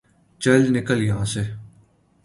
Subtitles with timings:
[0.41, 1.51] چل نکل یہا سے ـ